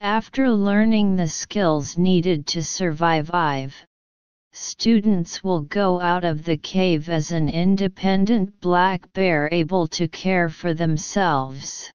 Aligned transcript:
After 0.00 0.48
learning 0.48 1.16
the 1.16 1.26
skills 1.26 1.98
needed 1.98 2.46
to 2.48 2.62
survive 2.62 3.32
IVE, 3.32 3.74
students 4.52 5.42
will 5.42 5.62
go 5.62 6.00
out 6.00 6.24
of 6.24 6.44
the 6.44 6.56
cave 6.56 7.08
as 7.08 7.32
an 7.32 7.48
independent 7.48 8.60
black 8.60 9.12
bear 9.12 9.48
able 9.50 9.88
to 9.88 10.06
care 10.06 10.48
for 10.48 10.72
themselves. 10.72 11.90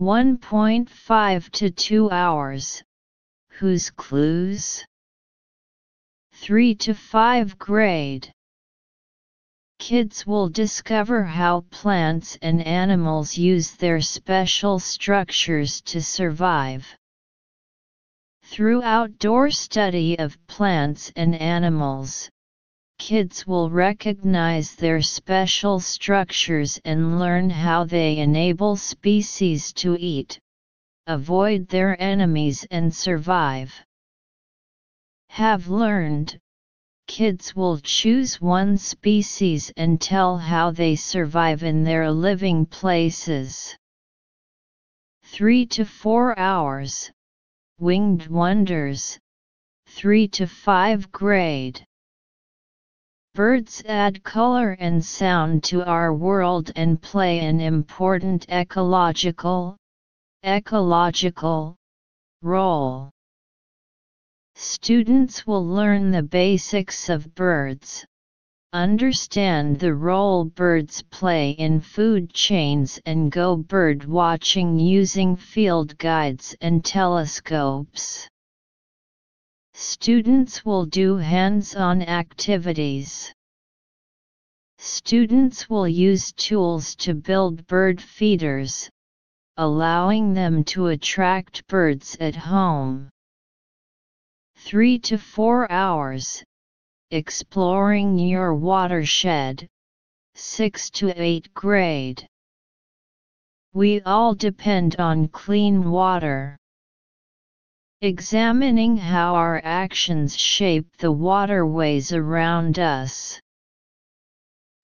1.5 0.00 1.50
to 1.50 1.70
2 1.70 2.10
hours. 2.10 2.82
Whose 3.50 3.90
clues? 3.90 4.84
3 6.32 6.74
to 6.74 6.92
5 6.92 7.56
grade. 7.56 8.32
Kids 9.78 10.26
will 10.26 10.48
discover 10.48 11.24
how 11.24 11.60
plants 11.70 12.36
and 12.42 12.60
animals 12.66 13.38
use 13.38 13.70
their 13.72 14.00
special 14.00 14.78
structures 14.78 15.80
to 15.82 16.02
survive. 16.02 16.86
Through 18.42 18.82
outdoor 18.82 19.50
study 19.50 20.18
of 20.18 20.38
plants 20.46 21.12
and 21.16 21.34
animals, 21.34 22.28
kids 22.98 23.46
will 23.46 23.70
recognize 23.70 24.74
their 24.74 25.00
special 25.00 25.80
structures 25.80 26.80
and 26.84 27.18
learn 27.20 27.48
how 27.48 27.84
they 27.84 28.18
enable 28.18 28.74
species 28.76 29.72
to 29.74 29.96
eat, 29.98 30.40
avoid 31.06 31.68
their 31.68 32.00
enemies 32.02 32.66
and 32.70 32.92
survive. 32.92 33.72
Have 35.28 35.68
learned, 35.68 36.38
kids 37.08 37.56
will 37.56 37.78
choose 37.78 38.40
one 38.40 38.76
species 38.76 39.72
and 39.76 40.00
tell 40.00 40.36
how 40.36 40.70
they 40.70 40.94
survive 40.94 41.64
in 41.64 41.82
their 41.82 42.12
living 42.12 42.66
places. 42.66 43.76
3 45.24 45.66
to 45.66 45.84
4 45.84 46.38
hours, 46.38 47.10
Winged 47.80 48.28
Wonders, 48.28 49.18
3 49.86 50.28
to 50.28 50.46
5 50.46 51.10
grade. 51.10 51.82
Birds 53.34 53.82
add 53.86 54.22
color 54.22 54.72
and 54.72 55.04
sound 55.04 55.64
to 55.64 55.84
our 55.84 56.12
world 56.14 56.70
and 56.76 57.00
play 57.00 57.40
an 57.40 57.60
important 57.60 58.46
ecological, 58.50 59.76
ecological 60.44 61.74
role. 62.42 63.10
Students 64.60 65.46
will 65.46 65.64
learn 65.64 66.10
the 66.10 66.24
basics 66.24 67.08
of 67.08 67.32
birds, 67.36 68.04
understand 68.72 69.78
the 69.78 69.94
role 69.94 70.46
birds 70.46 71.00
play 71.00 71.52
in 71.52 71.80
food 71.80 72.32
chains 72.32 73.00
and 73.06 73.30
go 73.30 73.56
bird 73.56 74.04
watching 74.04 74.76
using 74.80 75.36
field 75.36 75.96
guides 75.98 76.56
and 76.60 76.84
telescopes. 76.84 78.28
Students 79.74 80.64
will 80.64 80.86
do 80.86 81.18
hands-on 81.18 82.02
activities. 82.02 83.32
Students 84.78 85.70
will 85.70 85.86
use 85.86 86.32
tools 86.32 86.96
to 86.96 87.14
build 87.14 87.64
bird 87.68 88.00
feeders, 88.00 88.90
allowing 89.56 90.34
them 90.34 90.64
to 90.64 90.88
attract 90.88 91.64
birds 91.68 92.16
at 92.18 92.34
home. 92.34 93.08
3 94.60 94.98
to 94.98 95.16
4 95.16 95.70
hours, 95.70 96.44
exploring 97.10 98.18
your 98.18 98.54
watershed, 98.54 99.66
6 100.34 100.90
to 100.90 101.08
8 101.16 101.54
grade. 101.54 102.26
We 103.72 104.00
all 104.02 104.34
depend 104.34 104.96
on 104.96 105.28
clean 105.28 105.90
water. 105.90 106.58
Examining 108.02 108.96
how 108.96 109.36
our 109.36 109.60
actions 109.64 110.36
shape 110.36 110.88
the 110.98 111.12
waterways 111.12 112.12
around 112.12 112.78
us. 112.78 113.40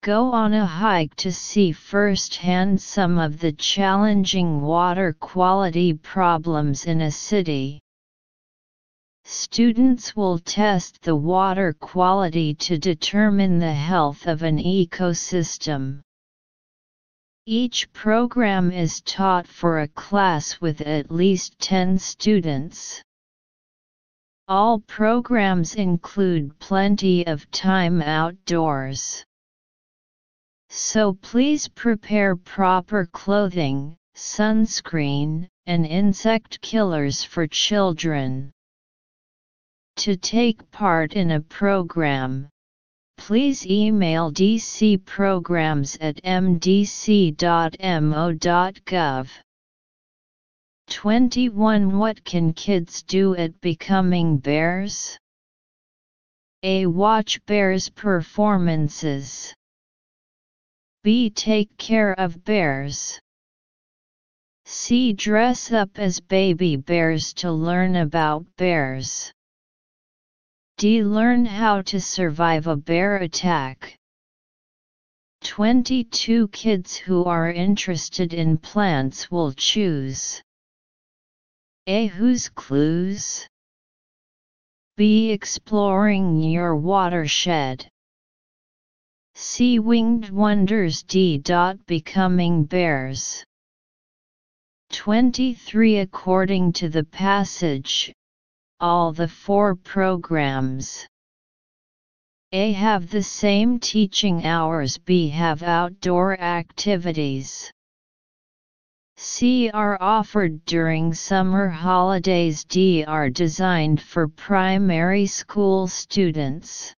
Go 0.02 0.32
on 0.32 0.54
a 0.54 0.64
hike 0.64 1.14
to 1.16 1.32
see 1.32 1.72
firsthand 1.72 2.80
some 2.80 3.18
of 3.18 3.40
the 3.40 3.52
challenging 3.52 4.62
water 4.62 5.12
quality 5.18 5.94
problems 5.94 6.86
in 6.86 7.00
a 7.02 7.10
city. 7.10 7.80
Students 9.26 10.14
will 10.14 10.38
test 10.38 11.00
the 11.00 11.16
water 11.16 11.72
quality 11.72 12.54
to 12.56 12.76
determine 12.76 13.58
the 13.58 13.72
health 13.72 14.26
of 14.26 14.42
an 14.42 14.58
ecosystem. 14.58 16.02
Each 17.46 17.90
program 17.92 18.70
is 18.70 19.00
taught 19.00 19.46
for 19.46 19.80
a 19.80 19.88
class 19.88 20.60
with 20.60 20.82
at 20.82 21.10
least 21.10 21.58
10 21.58 21.98
students. 21.98 23.02
All 24.46 24.80
programs 24.80 25.74
include 25.74 26.58
plenty 26.58 27.26
of 27.26 27.50
time 27.50 28.02
outdoors. 28.02 29.24
So 30.68 31.14
please 31.14 31.68
prepare 31.68 32.36
proper 32.36 33.06
clothing, 33.06 33.96
sunscreen, 34.14 35.48
and 35.66 35.86
insect 35.86 36.60
killers 36.60 37.24
for 37.24 37.46
children. 37.46 38.52
To 39.98 40.16
take 40.16 40.70
part 40.70 41.12
in 41.12 41.30
a 41.30 41.40
program, 41.40 42.48
please 43.16 43.66
email 43.66 44.32
dcprograms 44.32 45.96
at 46.00 46.16
mdc.mo.gov. 46.22 47.38
21 50.90 51.98
What 51.98 52.24
can 52.24 52.52
kids 52.52 53.02
do 53.02 53.34
at 53.36 53.60
becoming 53.60 54.38
bears? 54.38 55.18
A. 56.62 56.86
Watch 56.86 57.44
bears 57.46 57.88
performances. 57.90 59.54
B. 61.02 61.28
Take 61.28 61.76
care 61.76 62.18
of 62.18 62.42
bears. 62.44 63.20
C. 64.64 65.12
Dress 65.12 65.72
up 65.72 65.98
as 65.98 66.20
baby 66.20 66.76
bears 66.76 67.34
to 67.34 67.52
learn 67.52 67.96
about 67.96 68.46
bears. 68.56 69.33
D. 70.76 71.04
Learn 71.04 71.44
how 71.44 71.82
to 71.82 72.00
survive 72.00 72.66
a 72.66 72.74
bear 72.74 73.16
attack. 73.18 73.96
22 75.44 76.48
kids 76.48 76.96
who 76.96 77.24
are 77.24 77.50
interested 77.50 78.34
in 78.34 78.58
plants 78.58 79.30
will 79.30 79.52
choose 79.52 80.42
A. 81.86 82.06
Whose 82.06 82.48
clues? 82.48 83.46
B. 84.96 85.30
Exploring 85.30 86.42
your 86.42 86.74
watershed. 86.74 87.88
C. 89.34 89.78
Winged 89.78 90.30
Wonders 90.30 91.02
D. 91.02 91.38
Dot 91.38 91.84
Becoming 91.86 92.64
bears. 92.64 93.44
23 94.90 95.98
According 95.98 96.72
to 96.72 96.88
the 96.88 97.04
passage, 97.04 98.12
all 98.80 99.12
the 99.12 99.28
four 99.28 99.74
programs. 99.74 101.06
A 102.52 102.72
have 102.72 103.08
the 103.08 103.22
same 103.22 103.78
teaching 103.78 104.44
hours 104.44 104.98
B 104.98 105.28
have 105.28 105.62
outdoor 105.62 106.38
activities. 106.40 107.72
C 109.16 109.70
are 109.70 109.96
offered 110.02 110.64
during 110.66 111.14
summer 111.14 111.68
holidays 111.68 112.64
D 112.64 113.04
are 113.04 113.30
designed 113.30 114.02
for 114.02 114.26
primary 114.26 115.26
school 115.26 115.86
students. 115.86 116.92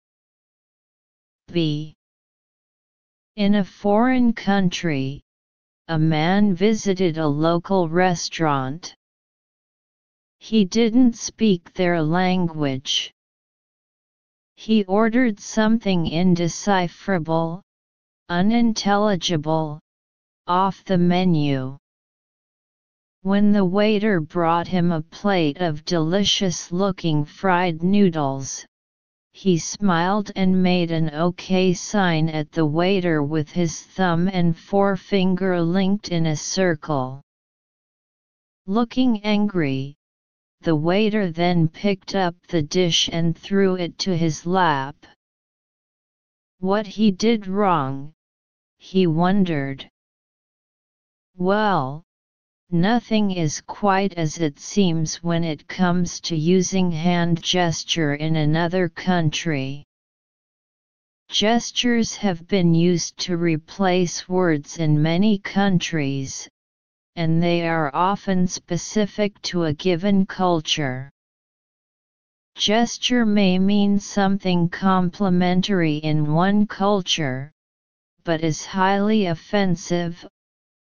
B. 1.52 1.94
In 3.36 3.56
a 3.56 3.64
foreign 3.64 4.32
country, 4.32 5.20
a 5.88 5.98
man 5.98 6.54
visited 6.54 7.18
a 7.18 7.28
local 7.28 7.86
restaurant. 7.88 8.95
He 10.48 10.64
didn't 10.64 11.16
speak 11.16 11.72
their 11.72 12.00
language. 12.00 13.12
He 14.54 14.84
ordered 14.84 15.40
something 15.40 16.06
indecipherable, 16.06 17.62
unintelligible, 18.28 19.80
off 20.46 20.84
the 20.84 20.98
menu. 20.98 21.76
When 23.22 23.50
the 23.50 23.64
waiter 23.64 24.20
brought 24.20 24.68
him 24.68 24.92
a 24.92 25.02
plate 25.02 25.58
of 25.58 25.84
delicious 25.84 26.70
looking 26.70 27.24
fried 27.24 27.82
noodles, 27.82 28.64
he 29.32 29.58
smiled 29.58 30.30
and 30.36 30.62
made 30.62 30.92
an 30.92 31.10
OK 31.10 31.74
sign 31.74 32.28
at 32.28 32.52
the 32.52 32.66
waiter 32.66 33.20
with 33.20 33.50
his 33.50 33.82
thumb 33.82 34.28
and 34.28 34.56
forefinger 34.56 35.60
linked 35.60 36.10
in 36.10 36.26
a 36.26 36.36
circle. 36.36 37.20
Looking 38.68 39.24
angry, 39.24 39.96
the 40.66 40.74
waiter 40.74 41.30
then 41.30 41.68
picked 41.68 42.16
up 42.16 42.34
the 42.48 42.60
dish 42.60 43.08
and 43.12 43.38
threw 43.38 43.76
it 43.76 43.96
to 43.98 44.16
his 44.16 44.44
lap. 44.44 45.06
What 46.58 46.88
he 46.88 47.12
did 47.12 47.46
wrong, 47.46 48.12
he 48.76 49.06
wondered. 49.06 49.88
Well, 51.36 52.02
Nothing 52.70 53.30
is 53.30 53.60
quite 53.60 54.14
as 54.14 54.38
it 54.38 54.58
seems 54.58 55.22
when 55.22 55.44
it 55.44 55.68
comes 55.68 56.18
to 56.22 56.34
using 56.34 56.90
hand 56.90 57.40
gesture 57.40 58.16
in 58.16 58.34
another 58.34 58.88
country. 58.88 59.84
Gestures 61.28 62.16
have 62.16 62.48
been 62.48 62.74
used 62.74 63.16
to 63.18 63.36
replace 63.36 64.28
words 64.28 64.78
in 64.78 65.00
many 65.00 65.38
countries, 65.38 66.48
and 67.16 67.42
they 67.42 67.66
are 67.66 67.90
often 67.94 68.46
specific 68.46 69.40
to 69.42 69.64
a 69.64 69.72
given 69.72 70.26
culture. 70.26 71.10
Gesture 72.54 73.26
may 73.26 73.58
mean 73.58 73.98
something 73.98 74.68
complimentary 74.68 75.96
in 75.96 76.32
one 76.32 76.66
culture, 76.66 77.52
but 78.24 78.42
is 78.42 78.64
highly 78.64 79.26
offensive, 79.26 80.26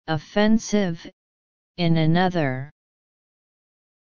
offensive 0.07 1.09
in 1.77 1.97
another. 1.97 2.71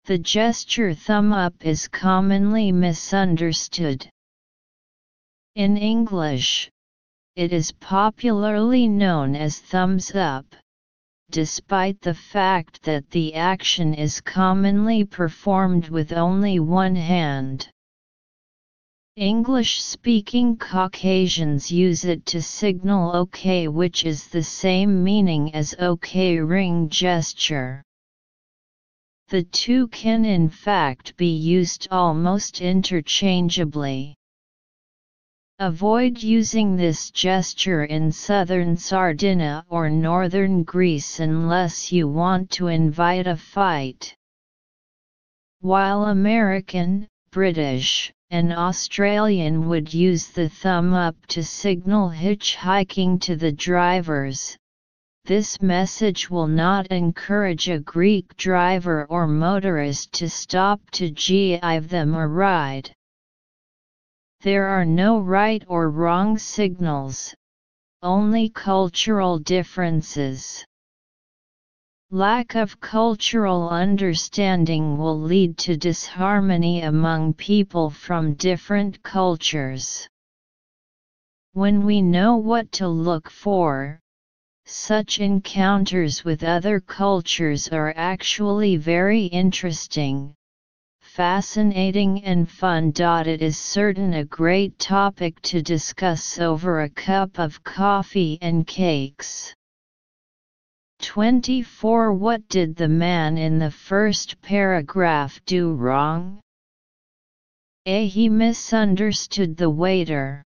The 0.06 0.18
gesture 0.18 0.94
thumb 0.94 1.34
up 1.34 1.66
is 1.66 1.88
commonly 1.88 2.72
misunderstood. 2.72 4.10
In 5.56 5.78
English, 5.78 6.70
it 7.36 7.52
is 7.52 7.72
popularly 7.72 8.88
known 8.88 9.36
as 9.36 9.60
thumbs 9.60 10.14
up, 10.16 10.46
despite 11.31 12.00
the 12.01 12.13
fact 12.13 12.81
that 12.83 13.10
the 13.10 13.33
action 13.33 13.94
is 13.94 14.22
commonly 14.22 15.04
performed 15.04 15.89
with 15.89 16.13
only 16.13 16.60
one 16.60 16.95
hand. 16.95 17.69
English-speaking 19.18 20.57
Caucasians 20.57 21.72
use 21.72 22.04
it 22.04 22.25
to 22.25 22.42
signal 22.42 23.16
OK 23.16 23.68
which 23.69 24.04
is 24.04 24.27
the 24.27 24.44
same 24.44 25.04
meaning 25.04 25.56
as 25.56 25.74
OK 25.80 26.38
ring 26.39 26.89
gesture. 26.89 27.81
The 29.30 29.44
two 29.44 29.88
can 29.88 30.25
in 30.25 30.50
fact 30.50 31.16
be 31.18 31.33
used 31.36 31.88
almost 31.92 32.62
interchangeably. 32.62 34.16
Avoid 35.60 36.22
using 36.22 36.75
this 36.75 37.10
gesture 37.12 37.86
in 37.86 38.12
southern 38.12 38.75
Sardinia 38.75 39.63
or 39.69 39.90
northern 39.90 40.63
Greece 40.63 41.22
unless 41.22 41.94
you 41.94 42.10
want 42.10 42.50
to 42.52 42.68
invite 42.68 43.25
a 43.25 43.38
fight. 43.38 44.13
While 45.62 46.07
American, 46.07 47.07
British, 47.31 48.12
and 48.30 48.52
Australian 48.52 49.69
would 49.69 49.94
use 49.94 50.28
the 50.28 50.50
thumb 50.50 50.94
up 50.94 51.16
to 51.28 51.42
signal 51.42 52.10
hitchhiking 52.10 53.22
to 53.22 53.38
the 53.38 53.54
drivers. 53.54 54.58
This 55.24 55.62
message 55.62 56.30
will 56.30 56.48
not 56.48 56.88
encourage 56.88 57.69
a 57.69 57.80
Greek 57.80 58.36
driver 58.36 59.06
or 59.06 59.25
motorist 59.25 60.12
to 60.16 60.30
stop 60.30 60.81
to 60.92 61.10
give 61.12 61.88
them 61.88 62.13
a 62.13 62.28
ride. 62.28 62.92
There 64.46 64.68
are 64.68 64.86
no 64.86 65.18
right 65.18 65.64
or 65.68 65.90
wrong 65.90 66.38
signals, 66.38 67.34
only 68.04 68.50
cultural 68.50 69.40
differences. 69.40 70.64
Lack 72.12 72.54
of 72.54 72.80
cultural 72.80 73.68
understanding 73.70 75.00
will 75.00 75.20
lead 75.20 75.58
to 75.66 75.76
disharmony 75.78 76.84
among 76.84 77.34
people 77.34 77.90
from 77.90 78.36
different 78.36 79.02
cultures. 79.02 80.08
When 81.54 81.84
we 81.84 82.04
know 82.04 82.36
what 82.36 82.72
to 82.74 82.88
look 82.88 83.32
for, 83.32 84.00
such 84.68 85.20
encounters 85.20 86.24
with 86.24 86.44
other 86.44 86.80
cultures 86.80 87.68
are 87.70 87.96
actually 87.98 88.78
very 88.78 89.26
interesting, 89.26 90.35
fascinating 91.16 92.22
and 92.26 92.52
fun. 92.52 92.92
It 92.94 93.42
is 93.42 93.58
certain 93.58 94.16
a 94.16 94.26
great 94.26 94.78
topic 94.78 95.42
to 95.44 95.62
discuss 95.62 96.40
over 96.40 96.82
a 96.82 96.90
cup 96.90 97.40
of 97.40 97.64
coffee 97.64 98.38
and 98.42 98.68
cakes. 98.68 99.54
24 101.00 102.12
What 102.12 102.46
did 102.50 102.76
the 102.76 102.90
man 102.90 103.38
in 103.38 103.60
the 103.60 103.72
first 103.72 104.42
paragraph 104.42 105.40
do 105.46 105.72
wrong? 105.72 106.42
A. 107.86 108.08
He 108.08 108.28
misunderstood 108.28 109.56
the 109.56 109.70
waiter. 109.70 110.44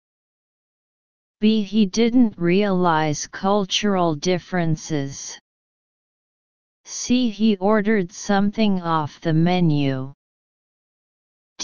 B. 1.40 1.62
He 1.62 1.84
didn't 1.84 2.38
realize 2.38 3.26
cultural 3.26 4.14
differences. 4.14 5.38
C. 6.86 7.28
He 7.28 7.58
ordered 7.58 8.10
something 8.12 8.80
off 8.80 9.20
the 9.20 9.34
menu. 9.34 10.14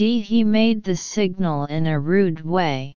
D. 0.00 0.22
He 0.22 0.44
made 0.44 0.82
the 0.82 0.96
signal 0.96 1.66
in 1.66 1.86
a 1.86 2.00
rude 2.00 2.40
way. 2.40 2.94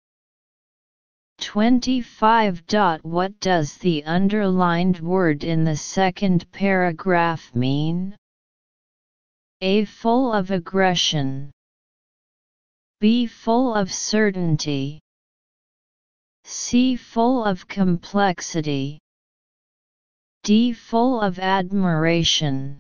25. 1.38 2.62
What 3.00 3.41
does 3.41 3.79
the 3.79 4.05
underlined 4.05 5.00
word 5.00 5.43
in 5.43 5.64
the 5.64 5.79
second 5.79 6.52
paragraph 6.52 7.55
mean? 7.55 8.19
A. 9.62 9.87
Full 9.87 10.35
of 10.35 10.50
aggression. 10.50 11.50
B. 13.00 13.26
Full 13.26 13.75
of 13.75 13.91
certainty. 13.91 15.00
C. 16.44 16.96
Full 16.96 17.43
of 17.46 17.67
complexity. 17.67 18.99
D. 20.43 20.75
Full 20.75 21.23
of 21.23 21.38
admiration. 21.38 22.79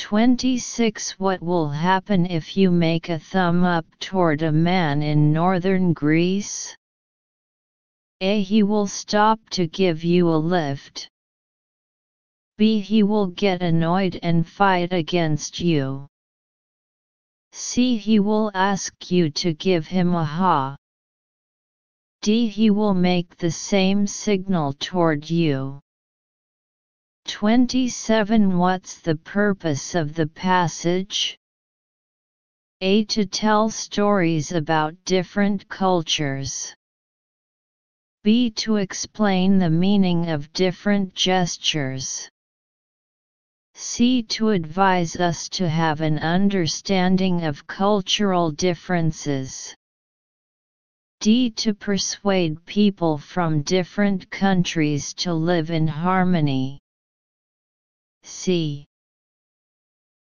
26 0.00 1.20
What 1.20 1.42
will 1.42 1.68
happen 1.68 2.24
if 2.24 2.56
you 2.56 2.70
make 2.70 3.10
a 3.10 3.18
thumb 3.18 3.64
up 3.64 3.84
toward 3.98 4.40
a 4.40 4.50
man 4.50 5.02
in 5.02 5.30
northern 5.30 5.92
Greece? 5.92 6.74
A. 8.22 8.42
He 8.42 8.62
will 8.62 8.86
stop 8.86 9.38
to 9.50 9.66
give 9.66 10.02
you 10.02 10.30
a 10.30 10.36
lift. 10.36 11.10
B. 12.56 12.80
He 12.80 13.02
will 13.02 13.26
get 13.26 13.60
annoyed 13.60 14.18
and 14.22 14.48
fight 14.48 14.94
against 14.94 15.60
you. 15.60 16.06
C. 17.52 17.98
He 17.98 18.20
will 18.20 18.50
ask 18.54 19.10
you 19.10 19.28
to 19.42 19.52
give 19.52 19.86
him 19.86 20.14
a 20.14 20.24
ha. 20.24 20.76
D. 22.22 22.48
He 22.48 22.70
will 22.70 22.94
make 22.94 23.36
the 23.36 23.50
same 23.50 24.06
signal 24.06 24.72
toward 24.72 25.28
you. 25.28 25.78
27 27.30 28.58
What's 28.58 28.98
the 28.98 29.14
purpose 29.14 29.94
of 29.94 30.14
the 30.16 30.26
passage? 30.26 31.38
A. 32.80 33.04
To 33.04 33.24
tell 33.24 33.70
stories 33.70 34.50
about 34.50 34.96
different 35.04 35.68
cultures 35.68 36.74
b. 38.24 38.50
To 38.50 38.76
explain 38.76 39.58
the 39.58 39.70
meaning 39.70 40.28
of 40.28 40.52
different 40.52 41.14
gestures. 41.14 42.28
c. 43.74 44.24
To 44.24 44.48
advise 44.48 45.14
us 45.14 45.48
to 45.50 45.68
have 45.68 46.00
an 46.00 46.18
understanding 46.18 47.44
of 47.44 47.64
cultural 47.68 48.50
differences. 48.50 49.72
d. 51.20 51.48
To 51.50 51.74
persuade 51.74 52.66
people 52.66 53.18
from 53.18 53.62
different 53.62 54.28
countries 54.30 55.14
to 55.14 55.32
live 55.32 55.70
in 55.70 55.86
harmony. 55.86 56.80
C. 58.30 58.86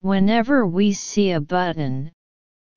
Whenever 0.02 0.68
we 0.68 0.92
see 0.92 1.32
a 1.32 1.40
button, 1.40 2.12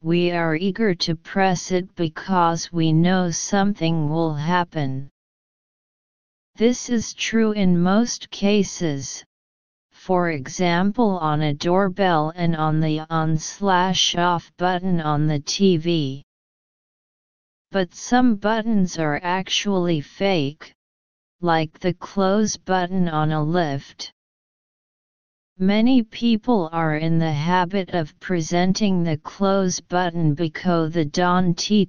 we 0.01 0.31
are 0.31 0.55
eager 0.55 0.95
to 0.95 1.17
press 1.17 1.73
it 1.73 1.93
because 1.97 2.73
we 2.73 2.93
know 2.93 3.31
something 3.33 4.09
will 4.09 4.35
happen. 4.35 5.11
This 6.55 6.89
is 6.89 7.13
true 7.13 7.51
in 7.51 7.83
most 7.83 8.31
cases, 8.31 9.25
for 9.91 10.31
example 10.31 11.19
on 11.19 11.43
a 11.43 11.53
doorbell 11.53 12.33
and 12.37 12.55
on 12.55 12.79
the 12.81 13.01
on-slash-off 13.11 14.53
button 14.57 15.01
on 15.01 15.27
the 15.27 15.41
TV. 15.41 16.23
But 17.73 17.93
some 17.95 18.37
buttons 18.37 18.97
are 18.99 19.19
actually 19.23 20.01
fake, 20.01 20.73
like 21.41 21.81
the 21.81 21.95
close 21.95 22.57
button 22.57 23.09
on 23.09 23.33
a 23.33 23.43
lift. 23.43 24.13
Many 25.59 26.03
people 26.03 26.69
are 26.71 26.99
in 26.99 27.19
the 27.19 27.33
habit 27.33 27.95
of 27.95 28.13
presenting 28.21 29.05
the 29.05 29.17
close 29.17 29.81
button 29.81 30.35
because 30.35 30.93
the 30.93 31.07
don 31.07 31.55
t 31.55 31.87